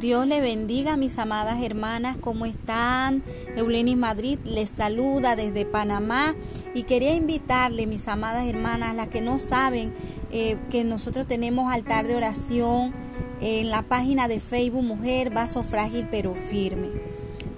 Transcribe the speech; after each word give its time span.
Dios 0.00 0.26
le 0.26 0.40
bendiga, 0.40 0.96
mis 0.96 1.18
amadas 1.18 1.62
hermanas, 1.62 2.16
¿cómo 2.18 2.46
están? 2.46 3.22
Eulenis 3.54 3.98
Madrid 3.98 4.38
les 4.46 4.70
saluda 4.70 5.36
desde 5.36 5.66
Panamá 5.66 6.34
y 6.74 6.84
quería 6.84 7.14
invitarle, 7.14 7.86
mis 7.86 8.08
amadas 8.08 8.46
hermanas, 8.46 8.96
las 8.96 9.08
que 9.08 9.20
no 9.20 9.38
saben 9.38 9.92
eh, 10.32 10.56
que 10.70 10.84
nosotros 10.84 11.26
tenemos 11.26 11.70
altar 11.70 12.06
de 12.06 12.16
oración 12.16 12.94
en 13.42 13.68
la 13.68 13.82
página 13.82 14.26
de 14.26 14.40
Facebook 14.40 14.84
Mujer 14.84 15.28
Vaso 15.28 15.62
Frágil 15.62 16.08
pero 16.10 16.34
Firme. 16.34 16.88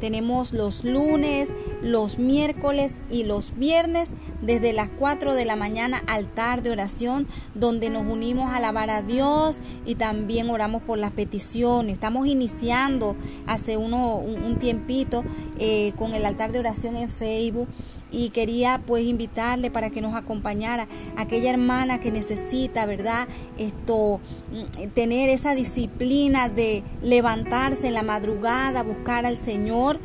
Tenemos 0.03 0.53
los 0.53 0.83
lunes, 0.83 1.53
los 1.81 2.19
miércoles 2.19 2.95
y 3.09 3.23
los 3.23 3.57
viernes 3.57 4.11
desde 4.41 4.73
las 4.73 4.89
4 4.89 5.33
de 5.35 5.45
la 5.45 5.55
mañana 5.55 6.03
altar 6.09 6.65
de 6.65 6.73
oración 6.73 7.29
donde 7.55 7.89
nos 7.89 8.05
unimos 8.05 8.51
a 8.51 8.57
alabar 8.57 8.91
a 8.91 9.03
Dios 9.03 9.61
y 9.87 9.95
también 9.95 10.51
oramos 10.51 10.83
por 10.83 10.99
las 10.99 11.13
peticiones. 11.13 11.93
Estamos 11.93 12.27
iniciando 12.27 13.15
hace 13.47 13.77
uno, 13.77 14.17
un, 14.17 14.57
tiempito 14.59 15.23
eh, 15.61 15.93
con 15.97 16.15
el 16.15 16.27
altar 16.27 16.51
de 16.51 16.59
oración 16.59 16.97
en 16.97 17.09
Facebook 17.09 17.69
y 18.13 18.31
quería 18.31 18.81
pues 18.87 19.05
invitarle 19.05 19.71
para 19.71 19.91
que 19.91 20.01
nos 20.01 20.15
acompañara 20.15 20.87
aquella 21.17 21.51
hermana 21.51 21.99
que 21.99 22.13
necesita, 22.13 22.87
¿verdad? 22.87 23.27
Esto 23.59 24.21
mm, 24.53 24.89
tener 24.95 25.31
esa 25.31 25.55
disciplina 25.55 26.49
de 26.49 26.83
levantarse 27.03 27.89
en 27.89 27.95
la 27.95 28.03
madrugada, 28.03 28.83
buscar 28.83 29.27
al 29.27 29.39
Señor 29.39 29.99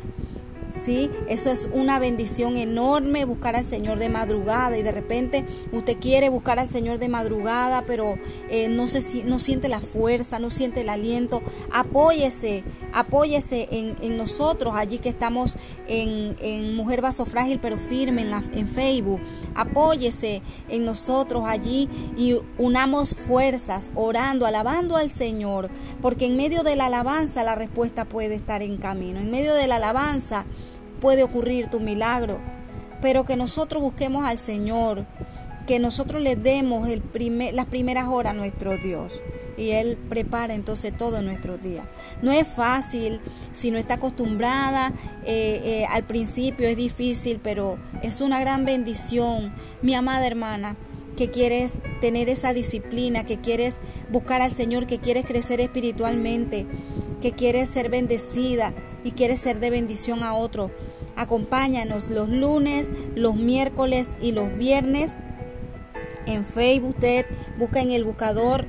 ¿sí? 0.72 1.10
Eso 1.28 1.50
es 1.50 1.68
una 1.72 1.98
bendición 1.98 2.56
enorme, 2.56 3.24
buscar 3.24 3.56
al 3.56 3.64
Señor 3.64 3.98
de 3.98 4.08
madrugada 4.08 4.78
y 4.78 4.82
de 4.82 4.92
repente 4.92 5.44
usted 5.72 5.96
quiere 5.98 6.28
buscar 6.28 6.58
al 6.58 6.68
Señor 6.68 6.98
de 6.98 7.08
madrugada, 7.08 7.82
pero 7.86 8.16
eh, 8.50 8.68
no, 8.68 8.88
se, 8.88 9.24
no 9.24 9.38
siente 9.38 9.68
la 9.68 9.80
fuerza, 9.80 10.38
no 10.38 10.50
siente 10.50 10.82
el 10.82 10.88
aliento. 10.88 11.42
Apóyese, 11.72 12.64
apóyese 12.98 13.68
en, 13.70 14.16
nosotros, 14.16 14.74
allí 14.76 14.98
que 14.98 15.08
estamos 15.08 15.56
en, 15.86 16.74
Mujer 16.74 17.00
Vaso 17.00 17.24
Frágil 17.26 17.60
pero 17.60 17.78
Firme 17.78 18.22
en, 18.22 18.30
la, 18.30 18.42
en 18.52 18.66
Facebook. 18.68 19.20
Apóyese 19.54 20.42
en 20.68 20.84
nosotros 20.84 21.44
allí 21.46 21.88
y 22.16 22.36
unamos 22.58 23.14
fuerzas, 23.14 23.92
orando, 23.94 24.46
alabando 24.46 24.96
al 24.96 25.10
Señor, 25.10 25.70
porque 26.02 26.26
en 26.26 26.36
medio 26.36 26.62
de 26.64 26.74
la 26.74 26.86
alabanza 26.86 27.44
la 27.44 27.54
respuesta 27.54 28.04
puede 28.04 28.34
estar 28.34 28.62
en 28.62 28.76
camino. 28.78 29.20
En 29.20 29.30
medio 29.30 29.54
de 29.54 29.68
la 29.68 29.76
alabanza 29.76 30.44
puede 31.00 31.22
ocurrir 31.22 31.68
tu 31.68 31.78
milagro, 31.78 32.38
pero 33.00 33.24
que 33.24 33.36
nosotros 33.36 33.80
busquemos 33.80 34.24
al 34.24 34.38
Señor, 34.38 35.04
que 35.68 35.78
nosotros 35.78 36.20
le 36.20 36.34
demos 36.34 36.88
las 37.52 37.66
primeras 37.66 38.08
horas 38.08 38.32
a 38.32 38.36
nuestro 38.36 38.76
Dios 38.76 39.22
y 39.58 39.72
Él 39.72 39.98
prepara 40.08 40.54
entonces 40.54 40.96
todo 40.96 41.20
nuestros 41.20 41.62
días. 41.62 41.84
No 42.22 42.32
es 42.32 42.46
fácil, 42.46 43.20
si 43.52 43.70
no 43.70 43.78
está 43.78 43.94
acostumbrada, 43.94 44.92
eh, 45.24 45.60
eh, 45.64 45.86
al 45.90 46.04
principio 46.04 46.66
es 46.68 46.76
difícil, 46.76 47.40
pero 47.42 47.78
es 48.02 48.20
una 48.20 48.40
gran 48.40 48.64
bendición, 48.64 49.52
mi 49.82 49.94
amada 49.94 50.26
hermana 50.26 50.76
que 51.18 51.28
quieres 51.28 51.74
tener 52.00 52.28
esa 52.28 52.52
disciplina, 52.52 53.26
que 53.26 53.38
quieres 53.38 53.78
buscar 54.08 54.40
al 54.40 54.52
Señor, 54.52 54.86
que 54.86 54.98
quieres 54.98 55.26
crecer 55.26 55.60
espiritualmente, 55.60 56.64
que 57.20 57.32
quieres 57.32 57.68
ser 57.68 57.90
bendecida 57.90 58.72
y 59.02 59.10
quieres 59.10 59.40
ser 59.40 59.58
de 59.58 59.70
bendición 59.70 60.22
a 60.22 60.34
otro. 60.34 60.70
Acompáñanos 61.16 62.10
los 62.10 62.28
lunes, 62.28 62.88
los 63.16 63.34
miércoles 63.34 64.10
y 64.22 64.30
los 64.30 64.56
viernes. 64.56 65.16
En 66.26 66.44
Facebook 66.44 66.90
usted 66.90 67.26
busca 67.58 67.80
en 67.80 67.90
el 67.90 68.04
buscador 68.04 68.64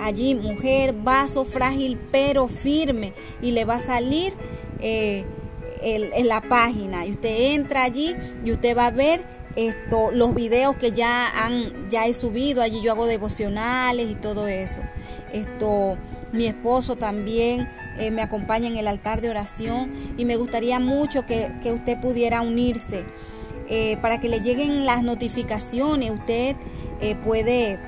allí 0.00 0.34
mujer, 0.34 0.94
vaso 0.94 1.44
frágil 1.44 1.98
pero 2.10 2.48
firme 2.48 3.12
y 3.42 3.52
le 3.52 3.64
va 3.64 3.74
a 3.74 3.78
salir 3.78 4.32
eh, 4.80 5.24
en 5.82 6.28
la 6.28 6.40
página. 6.40 7.06
Y 7.06 7.12
usted 7.12 7.54
entra 7.54 7.84
allí 7.84 8.14
y 8.44 8.52
usted 8.52 8.76
va 8.76 8.86
a 8.86 8.90
ver 8.90 9.24
esto, 9.56 10.10
los 10.10 10.34
videos 10.34 10.76
que 10.76 10.92
ya 10.92 11.28
han 11.28 11.88
ya 11.88 12.06
he 12.06 12.14
subido. 12.14 12.62
Allí 12.62 12.82
yo 12.82 12.92
hago 12.92 13.06
devocionales 13.06 14.10
y 14.10 14.14
todo 14.14 14.46
eso. 14.46 14.80
Esto 15.32 15.96
mi 16.32 16.46
esposo 16.46 16.96
también 16.96 17.68
eh, 17.98 18.10
me 18.10 18.20
acompaña 18.20 18.68
en 18.68 18.76
el 18.76 18.88
altar 18.88 19.20
de 19.20 19.30
oración 19.30 19.92
y 20.18 20.24
me 20.24 20.36
gustaría 20.36 20.80
mucho 20.80 21.24
que, 21.24 21.50
usted 21.72 21.98
pudiera 22.00 22.42
unirse. 22.42 23.04
Eh, 23.68 23.96
para 24.00 24.20
que 24.20 24.28
le 24.28 24.40
lleguen 24.40 24.84
las 24.86 25.02
notificaciones. 25.02 26.12
Usted 26.12 26.54
puede, 27.24 27.80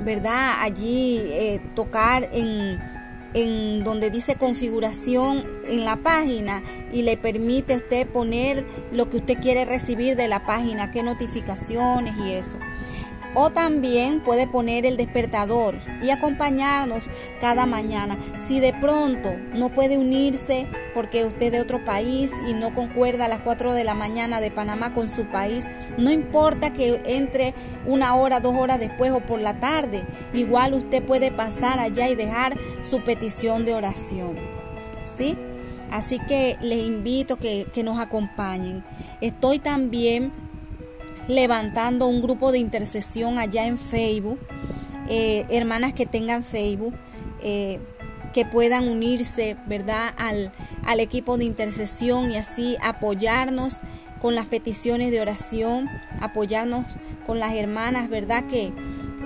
¿verdad? 0.00 0.56
Allí 0.60 1.60
tocar 1.74 2.28
en, 2.32 2.78
en 3.34 3.84
donde 3.84 4.10
dice 4.10 4.36
configuración 4.36 5.44
en 5.66 5.84
la 5.84 5.96
página 5.96 6.62
y 6.92 7.02
le 7.02 7.16
permite 7.16 7.74
a 7.74 7.76
usted 7.76 8.06
poner 8.06 8.64
lo 8.92 9.10
que 9.10 9.18
usted 9.18 9.38
quiere 9.40 9.64
recibir 9.64 10.16
de 10.16 10.28
la 10.28 10.46
página, 10.46 10.90
qué 10.92 11.02
notificaciones 11.02 12.14
y 12.16 12.32
eso. 12.32 12.58
O 13.34 13.50
también 13.50 14.20
puede 14.20 14.46
poner 14.46 14.86
el 14.86 14.96
despertador 14.96 15.76
y 16.02 16.10
acompañarnos 16.10 17.08
cada 17.40 17.66
mañana. 17.66 18.16
Si 18.38 18.60
de 18.60 18.72
pronto 18.72 19.30
no 19.52 19.70
puede 19.70 19.98
unirse 19.98 20.66
porque 20.94 21.24
usted 21.24 21.46
es 21.46 21.52
de 21.52 21.60
otro 21.60 21.84
país 21.84 22.32
y 22.48 22.54
no 22.54 22.72
concuerda 22.72 23.24
a 23.24 23.28
las 23.28 23.40
4 23.40 23.74
de 23.74 23.82
la 23.82 23.94
mañana 23.94 24.40
de 24.40 24.52
Panamá 24.52 24.94
con 24.94 25.08
su 25.08 25.24
país, 25.26 25.66
no 25.98 26.10
importa 26.10 26.72
que 26.72 27.00
entre 27.06 27.54
una 27.86 28.14
hora, 28.14 28.38
dos 28.38 28.54
horas 28.56 28.78
después 28.78 29.10
o 29.10 29.20
por 29.20 29.40
la 29.40 29.58
tarde. 29.58 30.04
Igual 30.32 30.74
usted 30.74 31.02
puede 31.02 31.32
pasar 31.32 31.80
allá 31.80 32.08
y 32.08 32.14
dejar 32.14 32.56
su 32.82 33.02
petición 33.02 33.64
de 33.64 33.74
oración. 33.74 34.36
¿Sí? 35.04 35.36
Así 35.90 36.18
que 36.18 36.56
les 36.60 36.84
invito 36.86 37.36
que, 37.36 37.66
que 37.72 37.82
nos 37.82 37.98
acompañen. 37.98 38.84
Estoy 39.20 39.58
también 39.58 40.32
levantando 41.28 42.06
un 42.06 42.22
grupo 42.22 42.52
de 42.52 42.58
intercesión 42.58 43.38
allá 43.38 43.66
en 43.66 43.78
Facebook, 43.78 44.38
eh, 45.08 45.46
hermanas 45.50 45.92
que 45.92 46.06
tengan 46.06 46.44
Facebook, 46.44 46.94
eh, 47.42 47.78
que 48.32 48.44
puedan 48.44 48.88
unirse, 48.88 49.56
¿verdad?, 49.66 50.12
al, 50.18 50.52
al 50.84 51.00
equipo 51.00 51.38
de 51.38 51.44
intercesión 51.44 52.30
y 52.30 52.36
así 52.36 52.76
apoyarnos 52.82 53.80
con 54.20 54.34
las 54.34 54.46
peticiones 54.46 55.10
de 55.10 55.20
oración, 55.20 55.88
apoyarnos 56.20 56.86
con 57.26 57.38
las 57.38 57.54
hermanas, 57.54 58.08
¿verdad?, 58.08 58.44
que, 58.44 58.72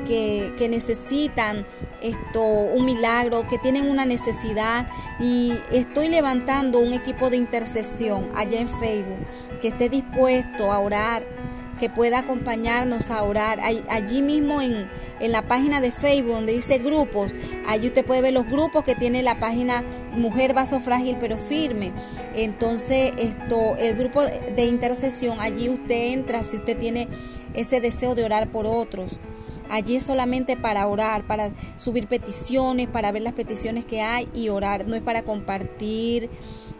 que, 0.06 0.52
que, 0.58 0.68
necesitan 0.68 1.66
esto, 2.02 2.42
un 2.42 2.84
milagro, 2.84 3.46
que 3.48 3.58
tienen 3.58 3.88
una 3.88 4.04
necesidad 4.04 4.86
y 5.20 5.52
estoy 5.72 6.08
levantando 6.08 6.78
un 6.78 6.92
equipo 6.92 7.30
de 7.30 7.38
intercesión 7.38 8.28
allá 8.34 8.60
en 8.60 8.68
Facebook 8.68 9.18
que 9.60 9.68
esté 9.68 9.88
dispuesto 9.88 10.70
a 10.70 10.78
orar 10.78 11.24
que 11.78 11.88
pueda 11.88 12.20
acompañarnos 12.20 13.10
a 13.10 13.22
orar. 13.22 13.60
Allí 13.88 14.22
mismo 14.22 14.60
en, 14.60 14.88
en, 15.20 15.32
la 15.32 15.42
página 15.42 15.80
de 15.80 15.90
Facebook 15.90 16.34
donde 16.34 16.52
dice 16.52 16.78
grupos, 16.78 17.32
allí 17.66 17.88
usted 17.88 18.04
puede 18.04 18.22
ver 18.22 18.34
los 18.34 18.46
grupos 18.46 18.84
que 18.84 18.94
tiene 18.94 19.22
la 19.22 19.38
página 19.38 19.84
Mujer 20.16 20.54
Vaso 20.54 20.80
Frágil 20.80 21.16
pero 21.18 21.38
Firme. 21.38 21.92
Entonces, 22.34 23.12
esto, 23.18 23.76
el 23.76 23.96
grupo 23.96 24.22
de 24.24 24.64
intercesión, 24.64 25.40
allí 25.40 25.68
usted 25.68 26.12
entra 26.12 26.42
si 26.42 26.56
usted 26.56 26.76
tiene 26.78 27.08
ese 27.54 27.80
deseo 27.80 28.14
de 28.14 28.24
orar 28.24 28.48
por 28.48 28.66
otros. 28.66 29.18
Allí 29.70 29.96
es 29.96 30.04
solamente 30.04 30.56
para 30.56 30.86
orar, 30.86 31.26
para 31.26 31.50
subir 31.76 32.06
peticiones, 32.06 32.88
para 32.88 33.12
ver 33.12 33.22
las 33.22 33.34
peticiones 33.34 33.84
que 33.84 34.00
hay 34.00 34.26
y 34.34 34.48
orar. 34.48 34.86
No 34.86 34.96
es 34.96 35.02
para 35.02 35.22
compartir 35.22 36.30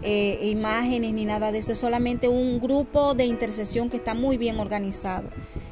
eh, 0.03 0.39
imágenes 0.43 1.13
ni 1.13 1.25
nada 1.25 1.53
de 1.53 1.59
eso. 1.59 1.73
Es 1.73 1.79
solamente 1.79 2.29
un 2.29 2.61
grupo 2.61 3.15
de 3.15 3.25
intercesión 3.25 3.91
que 3.91 3.97
está 3.97 4.15
muy 4.15 4.37
bien 4.37 4.59
organizado 4.59 5.29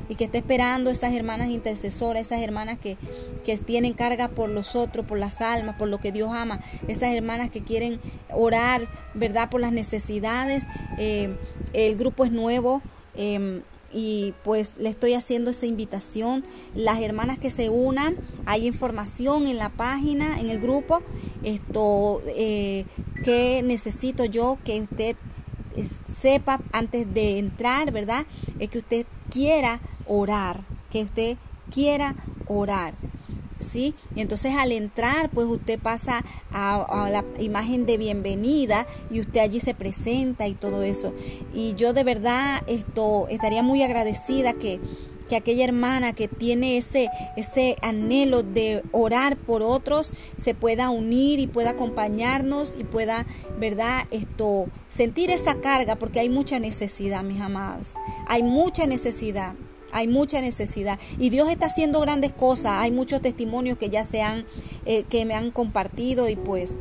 y 0.09 0.15
que 0.15 0.25
está 0.25 0.39
esperando 0.39 0.91
esas 0.91 1.13
hermanas 1.15 1.49
intercesoras, 1.49 2.23
esas 2.23 2.41
hermanas 2.41 2.79
que, 2.79 2.97
que, 3.45 3.57
tienen 3.57 3.93
carga 3.93 4.29
por 4.29 4.49
los 4.49 4.77
otros, 4.77 5.05
por 5.05 5.19
las 5.19 5.41
almas, 5.41 5.77
por 5.77 5.89
lo 5.89 5.99
que 5.99 6.13
Dios 6.13 6.31
ama, 6.33 6.61
esas 6.87 7.15
hermanas 7.15 7.51
que 7.51 7.63
quieren 7.63 7.99
orar, 8.33 8.89
¿verdad?, 9.15 9.51
por 9.51 9.61
las 9.61 9.73
necesidades. 9.73 10.67
Eh, 10.99 11.35
el 11.73 11.97
grupo 11.97 12.25
es 12.25 12.33
nuevo. 12.33 12.83
Em, 13.17 13.63
y 13.93 14.35
pues 14.45 14.75
le 14.79 14.91
estoy 14.91 15.15
haciendo 15.15 15.51
esa 15.51 15.67
invitación. 15.67 16.45
Las 16.75 17.01
hermanas 17.01 17.39
que 17.39 17.51
se 17.51 17.71
unan, 17.71 18.17
hay 18.45 18.67
información 18.67 19.47
en 19.47 19.59
la 19.59 19.69
página, 19.69 20.39
en 20.39 20.51
el 20.51 20.61
grupo, 20.61 21.03
esto 21.43 22.21
eh, 22.27 22.85
que 23.25 23.63
necesito 23.63 24.25
yo 24.25 24.59
que 24.65 24.81
usted 24.81 25.17
sepa 26.09 26.61
antes 26.73 27.13
de 27.13 27.39
entrar, 27.39 27.93
¿verdad? 27.93 28.27
Es 28.59 28.71
que 28.71 28.79
usted 28.79 29.07
quiera 29.31 29.81
orar, 30.07 30.61
que 30.91 31.03
usted 31.03 31.37
quiera 31.71 32.15
orar. 32.47 32.95
¿Sí? 33.59 33.95
Y 34.15 34.21
entonces 34.21 34.55
al 34.57 34.73
entrar, 34.73 35.31
pues 35.31 35.47
usted 35.47 35.79
pasa 35.79 36.25
a, 36.53 37.09
la 37.11 37.25
imagen 37.39 37.87
de 37.87 37.99
bienvenida 37.99 38.87
y 39.11 39.21
usted 39.21 39.41
allí 39.41 39.61
se 39.61 39.75
presenta 39.75 40.47
y 40.49 40.55
todo 40.55 40.83
eso. 40.83 41.13
Y 41.55 41.75
yo 41.75 41.93
de 41.93 42.05
verdad 42.05 42.63
esto 42.67 43.29
estaría 43.29 43.63
muy 43.63 43.83
agradecida 43.83 44.53
que 44.53 44.81
que 45.29 45.37
aquella 45.37 45.65
hermana 45.65 46.13
que 46.13 46.29
tiene 46.29 46.77
ese, 46.77 47.11
ese 47.37 47.77
anhelo 47.83 48.43
de 48.43 48.83
orar 48.93 49.37
por 49.37 49.63
otros 49.63 50.13
se 50.37 50.55
pueda 50.55 50.91
unir 50.91 51.41
y 51.41 51.47
pueda 51.47 51.71
acompañarnos 51.71 52.75
y 52.79 52.85
pueda, 52.85 53.27
¿verdad? 53.59 54.07
Esto, 54.11 54.67
sentir 54.89 55.31
esa 55.31 55.57
carga 55.57 55.97
porque 55.97 56.21
hay 56.21 56.29
mucha 56.29 56.61
necesidad, 56.61 57.23
mis 57.23 57.41
amadas. 57.41 57.95
Hay 58.29 58.43
mucha 58.43 58.87
necesidad. 58.87 59.55
Hay 59.97 60.09
mucha 60.09 60.43
necesidad 60.43 60.99
y 61.19 61.31
Dios 61.31 61.49
está 61.49 61.67
haciendo 61.67 62.01
grandes 62.01 62.31
cosas. 62.31 62.73
Hay 62.81 62.91
muchos 62.91 63.23
testimonios 63.23 63.79
que 63.79 63.89
ya 63.89 64.05
se 64.05 64.21
han, 64.21 64.45
eh, 64.85 65.05
que 65.05 65.25
me 65.25 65.33
han 65.33 65.51
compartido 65.51 66.29
y 66.29 66.37
pues 66.37 66.75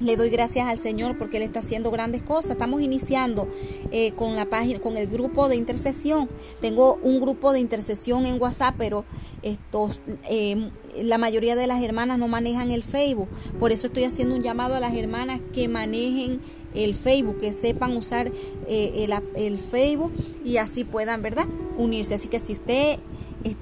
le 0.00 0.14
doy 0.16 0.28
gracias 0.28 0.68
al 0.68 0.78
Señor 0.78 1.16
porque 1.16 1.38
Él 1.38 1.42
está 1.42 1.60
haciendo 1.60 1.90
grandes 1.90 2.22
cosas. 2.22 2.52
Estamos 2.52 2.82
iniciando 2.82 3.48
eh, 3.92 4.12
con 4.12 4.36
la 4.36 4.44
página, 4.44 4.78
con 4.78 4.98
el 4.98 5.08
grupo 5.08 5.48
de 5.48 5.56
intercesión. 5.56 6.28
Tengo 6.60 6.98
un 7.02 7.18
grupo 7.18 7.52
de 7.52 7.60
intercesión 7.60 8.26
en 8.26 8.40
WhatsApp, 8.40 8.74
pero 8.76 9.06
estos, 9.42 10.02
eh, 10.28 10.70
la 11.02 11.16
mayoría 11.18 11.56
de 11.56 11.66
las 11.66 11.82
hermanas 11.82 12.18
no 12.18 12.28
manejan 12.28 12.70
el 12.70 12.82
Facebook. 12.82 13.28
Por 13.58 13.72
eso 13.72 13.86
estoy 13.86 14.04
haciendo 14.04 14.36
un 14.36 14.42
llamado 14.42 14.74
a 14.74 14.80
las 14.80 14.94
hermanas 14.94 15.40
que 15.54 15.66
manejen 15.68 16.40
el 16.74 16.94
Facebook, 16.94 17.38
que 17.38 17.52
sepan 17.52 17.96
usar 17.96 18.30
eh, 18.68 18.92
el, 19.04 19.14
el 19.34 19.58
Facebook 19.58 20.12
y 20.44 20.58
así 20.58 20.84
puedan, 20.84 21.22
¿verdad? 21.22 21.46
Unirse. 21.78 22.14
Así 22.14 22.28
que 22.28 22.38
si 22.38 22.52
usted 22.52 22.98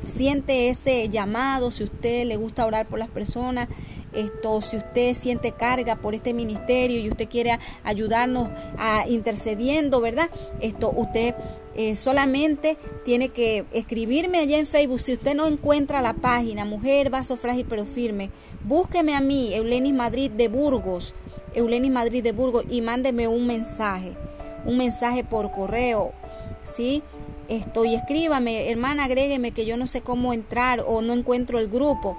siente 0.04 0.68
ese 0.68 1.08
llamado, 1.08 1.70
si 1.70 1.84
usted 1.84 2.26
le 2.26 2.36
gusta 2.36 2.66
orar 2.66 2.86
por 2.86 2.98
las 2.98 3.08
personas, 3.08 3.68
esto, 4.12 4.62
si 4.62 4.78
usted 4.78 5.14
siente 5.14 5.52
carga 5.52 5.96
por 5.96 6.14
este 6.14 6.32
ministerio 6.32 6.98
y 6.98 7.10
usted 7.10 7.28
quiere 7.28 7.58
ayudarnos 7.84 8.48
a 8.78 9.04
intercediendo, 9.08 10.00
¿verdad? 10.00 10.30
Esto, 10.60 10.90
usted 10.90 11.34
eh, 11.74 11.94
solamente 11.96 12.78
tiene 13.04 13.28
que 13.28 13.66
escribirme 13.72 14.38
allá 14.38 14.58
en 14.58 14.66
Facebook. 14.66 15.00
Si 15.00 15.12
usted 15.12 15.34
no 15.34 15.46
encuentra 15.46 16.00
la 16.00 16.14
página 16.14 16.64
Mujer 16.64 17.10
Vaso 17.10 17.36
Frágil 17.36 17.66
pero 17.69 17.84
Firme, 17.84 18.30
búsqueme 18.64 19.14
a 19.14 19.20
mí, 19.20 19.50
Eulenis 19.52 19.92
Madrid 19.92 20.30
de 20.30 20.48
Burgos, 20.48 21.14
Eulenis 21.54 21.90
Madrid 21.90 22.22
de 22.22 22.32
Burgos, 22.32 22.64
y 22.70 22.80
mándeme 22.80 23.28
un 23.28 23.46
mensaje, 23.46 24.12
un 24.64 24.78
mensaje 24.78 25.24
por 25.24 25.52
correo, 25.52 26.12
¿sí? 26.62 27.02
Estoy, 27.48 27.94
escríbame, 27.94 28.70
hermana, 28.70 29.04
agrégueme 29.04 29.52
que 29.52 29.66
yo 29.66 29.76
no 29.76 29.87
sé 29.87 30.00
cómo 30.00 30.32
entrar 30.32 30.82
o 30.87 31.00
no 31.00 31.12
encuentro 31.12 31.58
el 31.58 31.69
grupo. 31.69 32.16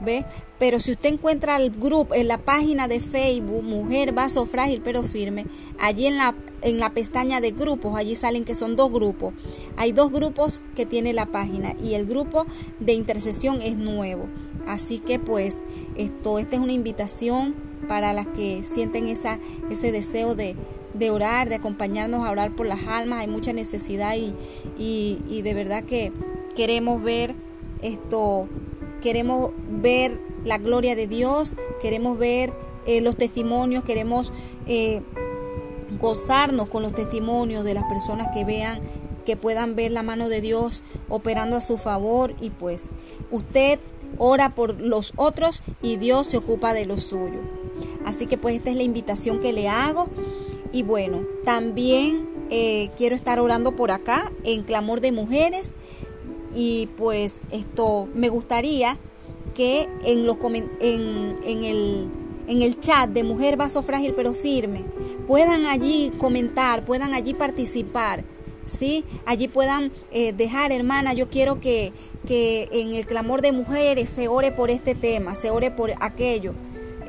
¿Ve? 0.00 0.24
Pero 0.58 0.80
si 0.80 0.92
usted 0.92 1.12
encuentra 1.12 1.56
el 1.56 1.70
grupo 1.70 2.14
en 2.14 2.28
la 2.28 2.38
página 2.38 2.88
de 2.88 3.00
Facebook, 3.00 3.62
Mujer 3.62 4.12
Vaso 4.12 4.46
Frágil 4.46 4.80
pero 4.82 5.02
Firme, 5.02 5.46
allí 5.78 6.06
en 6.06 6.16
la, 6.16 6.34
en 6.62 6.78
la 6.78 6.90
pestaña 6.90 7.40
de 7.40 7.50
grupos, 7.50 7.96
allí 7.96 8.14
salen 8.14 8.44
que 8.44 8.54
son 8.54 8.76
dos 8.76 8.90
grupos. 8.90 9.34
Hay 9.76 9.92
dos 9.92 10.10
grupos 10.10 10.62
que 10.76 10.86
tiene 10.86 11.12
la 11.12 11.26
página 11.26 11.74
y 11.82 11.94
el 11.94 12.06
grupo 12.06 12.46
de 12.78 12.92
intercesión 12.92 13.60
es 13.60 13.76
nuevo. 13.76 14.26
Así 14.66 15.00
que 15.00 15.18
pues 15.18 15.58
esto, 15.96 16.38
esta 16.38 16.56
es 16.56 16.62
una 16.62 16.72
invitación 16.72 17.54
para 17.88 18.12
las 18.12 18.26
que 18.28 18.62
sienten 18.62 19.06
esa, 19.06 19.38
ese 19.70 19.92
deseo 19.92 20.34
de, 20.34 20.56
de 20.94 21.10
orar, 21.10 21.48
de 21.48 21.56
acompañarnos 21.56 22.26
a 22.26 22.30
orar 22.30 22.50
por 22.52 22.66
las 22.66 22.86
almas. 22.86 23.20
Hay 23.20 23.28
mucha 23.28 23.52
necesidad 23.52 24.14
y, 24.16 24.34
y, 24.78 25.42
de 25.42 25.54
verdad 25.54 25.84
que 25.84 26.12
queremos 26.56 27.02
ver 27.02 27.34
esto 27.82 28.48
queremos 29.00 29.52
ver 29.70 30.20
la 30.44 30.58
gloria 30.58 30.94
de 30.94 31.06
Dios, 31.06 31.56
queremos 31.80 32.18
ver 32.18 32.52
eh, 32.86 33.00
los 33.00 33.16
testimonios, 33.16 33.82
queremos 33.84 34.32
eh, 34.66 35.02
gozarnos 36.00 36.68
con 36.68 36.82
los 36.82 36.92
testimonios 36.92 37.64
de 37.64 37.74
las 37.74 37.84
personas 37.84 38.28
que 38.34 38.44
vean, 38.44 38.80
que 39.24 39.36
puedan 39.36 39.74
ver 39.74 39.92
la 39.92 40.02
mano 40.02 40.28
de 40.28 40.40
Dios 40.40 40.82
operando 41.08 41.56
a 41.56 41.60
su 41.60 41.78
favor 41.78 42.34
y 42.40 42.50
pues 42.50 42.86
usted 43.30 43.78
ora 44.18 44.54
por 44.54 44.80
los 44.80 45.12
otros 45.16 45.62
y 45.82 45.96
Dios 45.96 46.26
se 46.26 46.36
ocupa 46.36 46.74
de 46.74 46.86
lo 46.86 46.98
suyo. 46.98 47.40
Así 48.04 48.26
que 48.26 48.38
pues 48.38 48.56
esta 48.56 48.70
es 48.70 48.76
la 48.76 48.82
invitación 48.82 49.40
que 49.40 49.52
le 49.52 49.68
hago 49.68 50.08
y 50.72 50.82
bueno, 50.82 51.22
también 51.44 52.28
eh, 52.50 52.90
quiero 52.96 53.16
estar 53.16 53.40
orando 53.40 53.72
por 53.72 53.90
acá 53.90 54.30
en 54.44 54.62
clamor 54.62 55.00
de 55.00 55.12
mujeres 55.12 55.72
y 56.54 56.88
pues 56.96 57.36
esto 57.50 58.08
me 58.14 58.28
gustaría 58.28 58.96
que 59.54 59.88
en, 60.04 60.26
los, 60.26 60.36
en, 60.80 61.34
en, 61.44 61.64
el, 61.64 62.08
en 62.48 62.62
el 62.62 62.78
chat 62.78 63.10
de 63.10 63.24
Mujer 63.24 63.56
Vaso 63.56 63.82
Frágil 63.82 64.14
pero 64.14 64.32
Firme 64.32 64.84
puedan 65.26 65.66
allí 65.66 66.12
comentar, 66.18 66.84
puedan 66.84 67.14
allí 67.14 67.34
participar. 67.34 68.24
¿sí? 68.66 69.04
Allí 69.26 69.48
puedan 69.48 69.92
eh, 70.12 70.32
dejar, 70.32 70.72
hermana, 70.72 71.12
yo 71.12 71.28
quiero 71.28 71.60
que, 71.60 71.92
que 72.26 72.68
en 72.72 72.94
el 72.94 73.06
clamor 73.06 73.42
de 73.42 73.52
mujeres 73.52 74.10
se 74.10 74.28
ore 74.28 74.52
por 74.52 74.70
este 74.70 74.94
tema, 74.94 75.34
se 75.34 75.50
ore 75.50 75.70
por 75.70 75.92
aquello, 76.00 76.54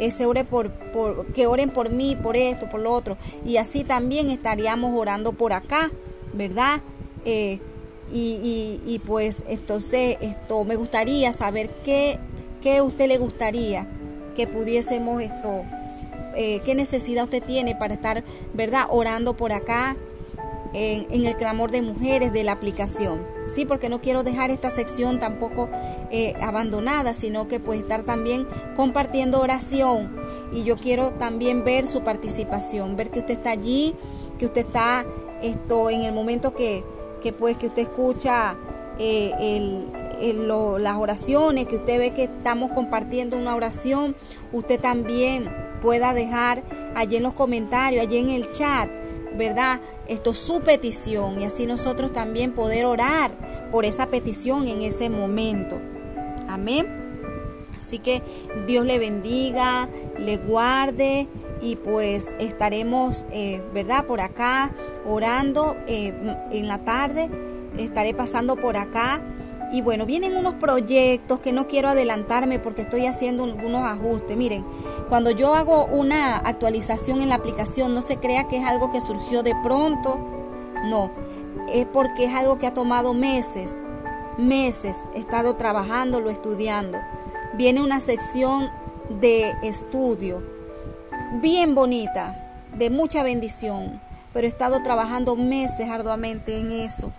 eh, 0.01 0.09
se 0.09 0.25
ore 0.25 0.43
por, 0.43 0.71
por, 0.71 1.27
que 1.27 1.45
oren 1.45 1.69
por 1.69 1.91
mí, 1.91 2.17
por 2.21 2.35
esto, 2.35 2.67
por 2.67 2.81
lo 2.81 2.91
otro. 2.91 3.17
Y 3.45 3.57
así 3.57 3.83
también 3.83 4.31
estaríamos 4.31 4.99
orando 4.99 5.33
por 5.33 5.53
acá, 5.53 5.91
¿verdad? 6.33 6.81
Eh, 7.23 7.59
y, 8.11 8.81
y, 8.85 8.99
pues 9.05 9.45
entonces 9.47 10.17
esto 10.19 10.65
me 10.65 10.75
gustaría 10.75 11.31
saber 11.31 11.69
qué, 11.85 12.17
qué 12.61 12.81
usted 12.81 13.07
le 13.07 13.17
gustaría 13.19 13.87
que 14.35 14.47
pudiésemos 14.47 15.21
esto, 15.21 15.61
eh, 16.35 16.61
qué 16.65 16.73
necesidad 16.75 17.25
usted 17.25 17.43
tiene 17.43 17.75
para 17.75 17.93
estar, 17.93 18.23
¿verdad?, 18.53 18.87
orando 18.89 19.37
por 19.37 19.53
acá 19.53 19.95
en, 20.73 21.25
el 21.25 21.35
clamor 21.35 21.71
de 21.71 21.81
mujeres 21.81 22.31
de 22.33 22.43
la 22.43 22.53
aplicación. 22.53 23.21
Sí, 23.45 23.65
porque 23.65 23.89
no 23.89 24.01
quiero 24.01 24.23
dejar 24.23 24.51
esta 24.51 24.71
sección 24.71 25.19
tampoco 25.19 25.69
eh, 26.11 26.33
abandonada, 26.41 27.13
sino 27.13 27.47
que 27.47 27.59
pues 27.59 27.81
estar 27.81 28.03
también 28.03 28.47
compartiendo 28.75 29.39
oración. 29.39 30.15
Y 30.53 30.63
yo 30.63 30.77
quiero 30.77 31.11
también 31.11 31.63
ver 31.63 31.87
su 31.87 32.01
participación, 32.03 32.95
ver 32.95 33.09
que 33.09 33.19
usted 33.19 33.35
está 33.35 33.51
allí, 33.51 33.95
que 34.37 34.45
usted 34.45 34.65
está 34.65 35.05
esto 35.41 35.89
en 35.89 36.03
el 36.03 36.13
momento 36.13 36.53
que 36.53 36.83
que 37.21 37.31
pues 37.31 37.55
que 37.55 37.67
usted 37.67 37.83
escucha 37.83 38.55
eh, 38.99 39.85
las 40.79 40.97
oraciones, 40.97 41.67
que 41.67 41.77
usted 41.77 41.99
ve 41.99 42.11
que 42.11 42.23
estamos 42.23 42.71
compartiendo 42.71 43.37
una 43.37 43.55
oración, 43.55 44.15
usted 44.51 44.79
también 44.79 45.49
pueda 45.81 46.13
dejar 46.13 46.61
allí 46.95 47.15
en 47.15 47.23
los 47.23 47.33
comentarios, 47.33 48.03
allí 48.03 48.17
en 48.17 48.29
el 48.29 48.51
chat, 48.51 48.89
¿verdad? 49.41 49.79
Esto 50.07 50.35
su 50.35 50.61
petición 50.61 51.41
y 51.41 51.45
así 51.45 51.65
nosotros 51.65 52.13
también 52.13 52.51
poder 52.51 52.85
orar 52.85 53.31
por 53.71 53.85
esa 53.85 54.05
petición 54.05 54.67
en 54.67 54.83
ese 54.83 55.09
momento. 55.09 55.81
Amén. 56.47 56.85
Así 57.79 57.97
que 57.97 58.21
Dios 58.67 58.85
le 58.85 58.99
bendiga, 58.99 59.89
le 60.19 60.37
guarde 60.37 61.27
y 61.59 61.75
pues 61.75 62.29
estaremos, 62.39 63.25
eh, 63.31 63.63
¿verdad? 63.73 64.05
Por 64.05 64.21
acá 64.21 64.75
orando 65.07 65.75
eh, 65.87 66.13
en 66.51 66.67
la 66.67 66.85
tarde, 66.85 67.27
estaré 67.79 68.13
pasando 68.13 68.57
por 68.57 68.77
acá. 68.77 69.23
Y 69.71 69.81
bueno, 69.81 70.05
vienen 70.05 70.35
unos 70.35 70.55
proyectos 70.55 71.39
que 71.39 71.53
no 71.53 71.67
quiero 71.67 71.87
adelantarme 71.87 72.59
porque 72.59 72.81
estoy 72.81 73.05
haciendo 73.05 73.45
algunos 73.45 73.83
ajustes. 73.85 74.35
Miren, 74.35 74.65
cuando 75.07 75.31
yo 75.31 75.55
hago 75.55 75.85
una 75.85 76.37
actualización 76.37 77.21
en 77.21 77.29
la 77.29 77.35
aplicación, 77.35 77.93
no 77.93 78.01
se 78.01 78.17
crea 78.17 78.49
que 78.49 78.57
es 78.57 78.65
algo 78.65 78.91
que 78.91 78.99
surgió 78.99 79.43
de 79.43 79.55
pronto. 79.63 80.19
No, 80.89 81.09
es 81.73 81.85
porque 81.85 82.25
es 82.25 82.33
algo 82.33 82.57
que 82.57 82.67
ha 82.67 82.73
tomado 82.73 83.13
meses, 83.13 83.77
meses. 84.37 85.05
He 85.15 85.19
estado 85.19 85.55
trabajándolo, 85.55 86.29
estudiando. 86.29 86.97
Viene 87.53 87.81
una 87.81 88.01
sección 88.01 88.69
de 89.21 89.53
estudio 89.63 90.43
bien 91.41 91.75
bonita, 91.75 92.37
de 92.77 92.89
mucha 92.89 93.23
bendición, 93.23 94.01
pero 94.33 94.47
he 94.47 94.49
estado 94.49 94.83
trabajando 94.83 95.37
meses 95.37 95.89
arduamente 95.89 96.57
en 96.59 96.73
eso 96.73 97.13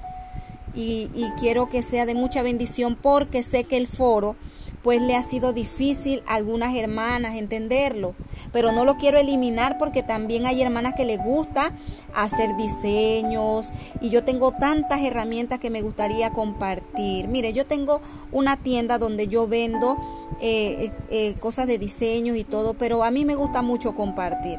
y, 0.75 1.09
quiero 1.39 1.69
que 1.69 1.83
sea 1.83 2.07
de 2.07 2.15
mucha 2.15 2.43
bendición 2.43 2.97
porque 3.01 3.43
sé 3.43 3.65
que 3.65 3.77
el 3.77 3.89
foro 3.89 4.37
pues 4.83 5.01
le 5.01 5.15
ha 5.15 5.23
sido 5.23 5.53
difícil 5.53 6.23
a 6.27 6.35
algunas 6.35 6.75
hermanas 6.75 7.37
entenderlo, 7.37 8.15
pero 8.53 8.73
no 8.73 8.85
lo 8.85 8.97
quiero 8.97 9.19
eliminar 9.19 9.79
porque 9.79 10.03
también 10.03 10.45
hay 10.45 10.61
hermanas 10.61 10.95
que 10.97 11.05
les 11.05 11.23
gusta 11.23 11.73
hacer 12.15 12.57
diseños 12.57 13.71
y 14.01 14.11
yo 14.11 14.25
tengo 14.25 14.51
tantas 14.51 15.01
herramientas 15.03 15.61
que 15.61 15.71
me 15.71 15.83
gustaría 15.83 16.31
compartir. 16.31 17.29
Mire, 17.29 17.53
yo 17.53 17.65
tengo 17.65 18.01
una 18.33 18.57
tienda 18.57 18.99
donde 18.99 19.29
yo 19.29 19.47
vendo 19.47 19.97
eh, 20.41 20.91
eh, 21.11 21.35
cosas 21.39 21.69
de 21.69 21.79
diseño 21.79 22.35
y 22.35 22.43
todo, 22.43 22.75
pero 22.75 23.05
a 23.05 23.13
mí 23.13 23.25
me 23.25 23.37
gusta 23.37 23.63
mucho 23.63 23.95
compartir. 23.95 24.59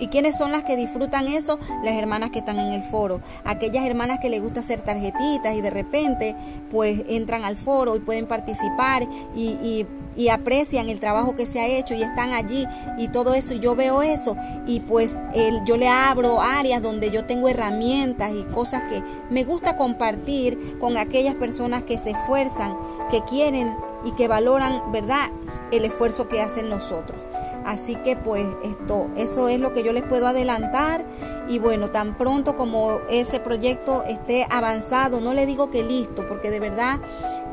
¿Y 0.00 0.08
quiénes 0.08 0.36
son 0.36 0.50
las 0.50 0.64
que 0.64 0.76
disfrutan 0.76 1.28
eso? 1.28 1.58
Las 1.84 1.94
hermanas 1.94 2.30
que 2.30 2.40
están 2.40 2.58
en 2.58 2.72
el 2.72 2.82
foro. 2.82 3.20
Aquellas 3.44 3.84
hermanas 3.84 4.18
que 4.18 4.30
les 4.30 4.42
gusta 4.42 4.60
hacer 4.60 4.80
tarjetitas 4.80 5.54
y 5.54 5.60
de 5.60 5.70
repente 5.70 6.34
pues 6.70 7.04
entran 7.08 7.44
al 7.44 7.54
foro 7.54 7.94
y 7.96 8.00
pueden 8.00 8.26
participar 8.26 9.06
y, 9.36 9.86
aprecian 10.30 10.90
el 10.90 11.00
trabajo 11.00 11.34
que 11.34 11.46
se 11.46 11.60
ha 11.60 11.66
hecho 11.66 11.94
y 11.94 12.02
están 12.02 12.32
allí 12.32 12.66
y 12.98 13.08
todo 13.08 13.34
eso. 13.34 13.54
Y 13.54 13.60
yo 13.60 13.74
veo 13.74 14.02
eso 14.02 14.36
y 14.66 14.80
pues 14.80 15.16
yo 15.64 15.76
le 15.76 15.88
abro 15.88 16.40
áreas 16.40 16.82
donde 16.82 17.10
yo 17.10 17.24
tengo 17.24 17.48
herramientas 17.48 18.32
y 18.34 18.42
cosas 18.44 18.82
que 18.90 19.02
me 19.30 19.44
gusta 19.44 19.76
compartir 19.76 20.78
con 20.78 20.96
aquellas 20.96 21.34
personas 21.34 21.84
que 21.84 21.96
se 21.96 22.10
esfuerzan, 22.10 22.76
que 23.10 23.22
quieren 23.24 23.74
y 24.04 24.12
que 24.12 24.28
valoran, 24.28 24.92
¿verdad?, 24.92 25.30
el 25.72 25.84
esfuerzo 25.84 26.28
que 26.28 26.40
hacen 26.40 26.68
nosotros. 26.68 27.18
Así 27.64 27.94
que 27.96 28.16
pues 28.16 28.46
esto, 28.64 29.08
eso 29.16 29.48
es 29.48 29.60
lo 29.60 29.72
que 29.72 29.82
yo 29.82 29.92
les 29.92 30.02
puedo 30.02 30.26
adelantar 30.26 31.04
y 31.48 31.58
bueno, 31.58 31.90
tan 31.90 32.16
pronto 32.16 32.56
como 32.56 33.00
ese 33.10 33.38
proyecto 33.40 34.02
esté 34.04 34.46
avanzado, 34.50 35.20
no 35.20 35.34
le 35.34 35.46
digo 35.46 35.70
que 35.70 35.82
listo, 35.82 36.26
porque 36.26 36.50
de 36.50 36.60
verdad 36.60 36.98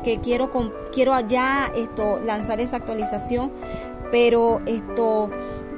que 0.02 0.18
quiero 0.18 0.50
quiero 0.92 1.18
ya 1.20 1.70
esto 1.76 2.20
lanzar 2.24 2.60
esa 2.60 2.76
actualización, 2.76 3.50
pero 4.10 4.60
esto 4.66 5.30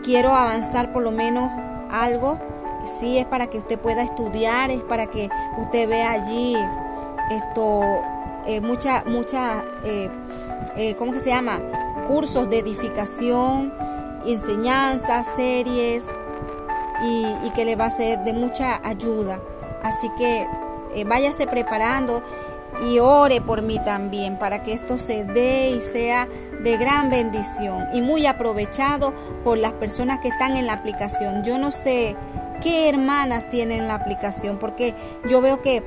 quiero 0.02 0.34
avanzar 0.34 0.92
por 0.92 1.02
lo 1.02 1.10
menos 1.10 1.50
algo. 1.90 2.38
Sí 2.84 3.18
es 3.18 3.26
para 3.26 3.48
que 3.48 3.58
usted 3.58 3.78
pueda 3.78 4.02
estudiar, 4.02 4.70
es 4.70 4.82
para 4.82 5.06
que 5.06 5.28
usted 5.58 5.86
vea 5.88 6.12
allí 6.12 6.56
esto 7.30 7.82
eh, 8.46 8.60
mucha 8.60 9.04
mucha 9.06 9.62
eh, 9.84 10.08
eh, 10.76 10.94
¿cómo 10.94 11.12
se 11.14 11.30
llama? 11.30 11.60
cursos 12.08 12.48
de 12.48 12.58
edificación 12.58 13.72
enseñanzas, 14.26 15.26
series 15.36 16.06
y, 17.02 17.50
que 17.50 17.64
le 17.64 17.76
va 17.76 17.86
a 17.86 17.90
ser 17.90 18.20
de 18.20 18.32
mucha 18.32 18.80
ayuda. 18.86 19.40
Así 19.82 20.08
que 20.16 20.46
eh, 20.94 21.04
váyase 21.04 21.46
preparando 21.46 22.22
y 22.88 22.98
ore 22.98 23.40
por 23.40 23.62
mí 23.62 23.78
también 23.84 24.38
para 24.38 24.62
que 24.62 24.72
esto 24.72 24.98
se 24.98 25.24
dé 25.24 25.70
y 25.70 25.80
sea 25.80 26.28
de 26.62 26.76
gran 26.76 27.10
bendición 27.10 27.86
y 27.92 28.02
muy 28.02 28.26
aprovechado 28.26 29.12
por 29.44 29.58
las 29.58 29.72
personas 29.72 30.20
que 30.20 30.28
están 30.28 30.56
en 30.56 30.66
la 30.66 30.74
aplicación. 30.74 31.42
Yo 31.42 31.58
no 31.58 31.70
sé 31.70 32.16
qué 32.62 32.88
hermanas 32.88 33.48
tienen 33.50 33.88
la 33.88 33.94
aplicación 33.94 34.58
porque 34.58 34.94
yo 35.28 35.40
veo 35.40 35.62
que 35.62 35.82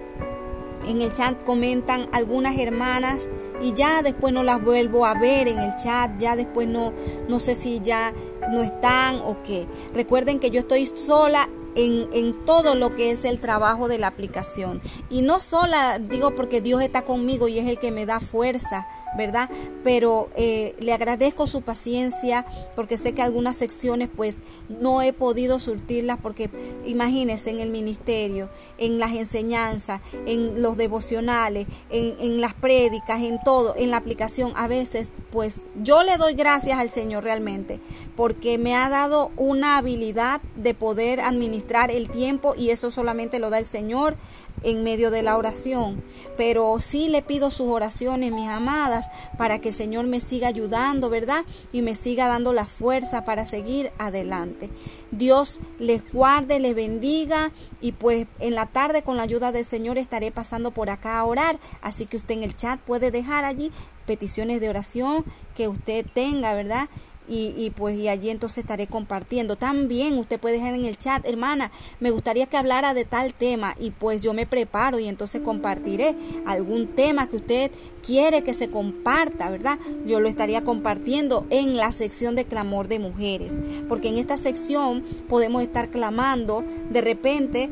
en 0.87 1.01
el 1.01 1.11
chat 1.11 1.43
comentan 1.43 2.07
algunas 2.11 2.57
hermanas 2.57 3.27
y 3.61 3.73
ya 3.73 4.01
después 4.01 4.33
no 4.33 4.43
las 4.43 4.61
vuelvo 4.63 5.05
a 5.05 5.13
ver 5.13 5.47
en 5.47 5.59
el 5.59 5.75
chat, 5.75 6.17
ya 6.17 6.35
después 6.35 6.67
no, 6.67 6.93
no 7.27 7.39
sé 7.39 7.55
si 7.55 7.79
ya 7.79 8.13
no 8.51 8.61
están 8.61 9.17
o 9.17 9.37
qué. 9.43 9.67
Recuerden 9.93 10.39
que 10.39 10.51
yo 10.51 10.59
estoy 10.59 10.85
sola 10.85 11.47
en, 11.75 12.07
en, 12.13 12.45
todo 12.45 12.75
lo 12.75 12.95
que 12.95 13.11
es 13.11 13.25
el 13.25 13.39
trabajo 13.39 13.87
de 13.87 13.97
la 13.97 14.07
aplicación. 14.07 14.81
Y 15.09 15.21
no 15.21 15.39
sola, 15.39 15.99
digo 15.99 16.35
porque 16.35 16.61
Dios 16.61 16.81
está 16.81 17.03
conmigo 17.03 17.47
y 17.47 17.59
es 17.59 17.67
el 17.67 17.79
que 17.79 17.91
me 17.91 18.05
da 18.05 18.19
fuerza 18.19 18.87
¿verdad? 19.15 19.49
Pero 19.83 20.29
eh, 20.35 20.75
le 20.79 20.93
agradezco 20.93 21.47
su 21.47 21.61
paciencia 21.61 22.45
porque 22.75 22.97
sé 22.97 23.13
que 23.13 23.21
algunas 23.21 23.57
secciones 23.57 24.09
pues 24.13 24.39
no 24.69 25.01
he 25.01 25.13
podido 25.13 25.59
surtirlas 25.59 26.19
porque 26.21 26.49
imagínense 26.85 27.49
en 27.49 27.59
el 27.59 27.69
ministerio, 27.69 28.49
en 28.77 28.99
las 28.99 29.13
enseñanzas, 29.13 30.01
en 30.25 30.61
los 30.61 30.77
devocionales, 30.77 31.67
en, 31.89 32.15
en 32.19 32.41
las 32.41 32.53
prédicas, 32.53 33.21
en 33.21 33.39
todo, 33.43 33.75
en 33.77 33.91
la 33.91 33.97
aplicación, 33.97 34.53
a 34.55 34.67
veces 34.67 35.09
pues 35.31 35.61
yo 35.81 36.03
le 36.03 36.17
doy 36.17 36.33
gracias 36.33 36.79
al 36.79 36.89
Señor 36.89 37.23
realmente 37.23 37.79
porque 38.15 38.57
me 38.57 38.75
ha 38.75 38.89
dado 38.89 39.31
una 39.37 39.77
habilidad 39.77 40.41
de 40.55 40.73
poder 40.73 41.21
administrar 41.21 41.62
el 41.91 42.09
tiempo 42.09 42.53
y 42.57 42.69
eso 42.69 42.91
solamente 42.91 43.39
lo 43.39 43.49
da 43.49 43.59
el 43.59 43.65
Señor 43.65 44.15
en 44.63 44.83
medio 44.83 45.11
de 45.11 45.23
la 45.23 45.37
oración. 45.37 46.01
Pero 46.37 46.79
sí 46.79 47.09
le 47.09 47.21
pido 47.21 47.51
sus 47.51 47.67
oraciones, 47.67 48.31
mis 48.31 48.47
amadas, 48.47 49.07
para 49.37 49.59
que 49.59 49.69
el 49.69 49.73
Señor 49.73 50.05
me 50.05 50.19
siga 50.19 50.47
ayudando, 50.47 51.09
¿verdad? 51.09 51.43
Y 51.71 51.81
me 51.81 51.95
siga 51.95 52.27
dando 52.27 52.53
la 52.53 52.65
fuerza 52.65 53.25
para 53.25 53.45
seguir 53.45 53.91
adelante. 53.97 54.69
Dios 55.11 55.59
les 55.79 56.01
guarde, 56.11 56.59
les 56.59 56.75
bendiga 56.75 57.51
y 57.81 57.91
pues 57.91 58.27
en 58.39 58.55
la 58.55 58.65
tarde 58.65 59.01
con 59.01 59.17
la 59.17 59.23
ayuda 59.23 59.51
del 59.51 59.65
Señor 59.65 59.97
estaré 59.97 60.31
pasando 60.31 60.71
por 60.71 60.89
acá 60.89 61.19
a 61.19 61.25
orar. 61.25 61.59
Así 61.81 62.05
que 62.05 62.17
usted 62.17 62.35
en 62.35 62.43
el 62.43 62.55
chat 62.55 62.79
puede 62.79 63.11
dejar 63.11 63.45
allí 63.45 63.71
peticiones 64.05 64.59
de 64.59 64.69
oración 64.69 65.23
que 65.55 65.67
usted 65.67 66.05
tenga, 66.13 66.53
¿verdad? 66.55 66.89
Y, 67.27 67.71
pues 67.75 67.97
y 67.97 68.07
allí 68.07 68.29
entonces 68.29 68.59
estaré 68.59 68.87
compartiendo. 68.87 69.55
También 69.55 70.17
usted 70.17 70.39
puede 70.39 70.55
dejar 70.55 70.73
en 70.73 70.85
el 70.85 70.97
chat, 70.97 71.25
hermana, 71.25 71.71
me 71.99 72.11
gustaría 72.11 72.45
que 72.47 72.57
hablara 72.57 72.93
de 72.93 73.05
tal 73.05 73.33
tema 73.33 73.75
y 73.79 73.91
pues 73.91 74.21
yo 74.21 74.33
me 74.33 74.45
preparo 74.45 74.99
y 74.99 75.07
entonces 75.07 75.41
compartiré 75.41 76.15
algún 76.45 76.87
tema 76.87 77.27
que 77.27 77.37
usted 77.37 77.71
quiere 78.05 78.43
que 78.43 78.53
se 78.53 78.69
comparta, 78.69 79.49
¿verdad? 79.49 79.79
Yo 80.05 80.19
lo 80.19 80.27
estaría 80.27 80.63
compartiendo 80.63 81.45
en 81.49 81.77
la 81.77 81.91
sección 81.91 82.35
de 82.35 82.45
clamor 82.45 82.87
de 82.87 82.99
mujeres, 82.99 83.53
porque 83.87 84.09
en 84.09 84.17
esta 84.17 84.37
sección 84.37 85.03
podemos 85.29 85.63
estar 85.63 85.89
clamando 85.89 86.63
de 86.91 87.01
repente 87.01 87.69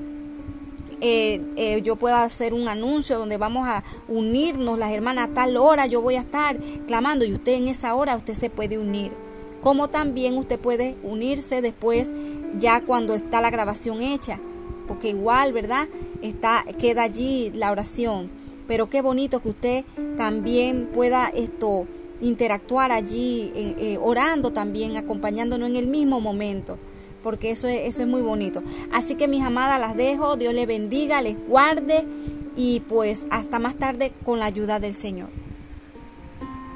eh, 1.03 1.41
eh, 1.55 1.81
yo 1.81 1.95
pueda 1.95 2.21
hacer 2.23 2.53
un 2.53 2.67
anuncio 2.67 3.17
donde 3.17 3.37
vamos 3.37 3.67
a 3.67 3.83
unirnos 4.07 4.77
las 4.77 4.91
hermanas 4.91 5.29
a 5.29 5.33
tal 5.33 5.57
hora, 5.57 5.87
yo 5.87 5.99
voy 5.99 6.13
a 6.15 6.19
estar 6.19 6.57
clamando 6.85 7.25
y 7.25 7.33
usted 7.33 7.53
en 7.53 7.67
esa 7.69 7.95
hora 7.95 8.15
usted 8.15 8.35
se 8.35 8.51
puede 8.51 8.77
unir 8.77 9.11
como 9.61 9.89
también 9.89 10.37
usted 10.37 10.59
puede 10.59 10.95
unirse 11.03 11.61
después 11.61 12.11
ya 12.57 12.81
cuando 12.81 13.13
está 13.13 13.41
la 13.41 13.49
grabación 13.49 14.01
hecha, 14.01 14.39
porque 14.87 15.09
igual, 15.09 15.53
¿verdad? 15.53 15.87
Está 16.21 16.65
queda 16.79 17.03
allí 17.03 17.51
la 17.53 17.71
oración. 17.71 18.29
Pero 18.67 18.89
qué 18.89 19.01
bonito 19.01 19.41
que 19.41 19.49
usted 19.49 19.85
también 20.17 20.89
pueda 20.93 21.29
esto 21.29 21.87
interactuar 22.21 22.91
allí 22.91 23.51
eh, 23.55 23.97
orando 24.01 24.51
también, 24.51 24.97
acompañándonos 24.97 25.69
en 25.69 25.75
el 25.75 25.87
mismo 25.87 26.21
momento 26.21 26.77
porque 27.21 27.51
eso 27.51 27.67
es, 27.67 27.81
eso 27.87 28.01
es 28.01 28.07
muy 28.07 28.21
bonito. 28.21 28.63
Así 28.91 29.15
que 29.15 29.27
mis 29.27 29.43
amadas 29.43 29.79
las 29.79 29.95
dejo, 29.95 30.37
Dios 30.37 30.53
les 30.53 30.67
bendiga, 30.67 31.21
les 31.21 31.37
guarde 31.47 32.05
y 32.55 32.81
pues 32.81 33.27
hasta 33.29 33.59
más 33.59 33.75
tarde 33.75 34.11
con 34.25 34.39
la 34.39 34.45
ayuda 34.45 34.79
del 34.79 34.95
Señor. 34.95 35.40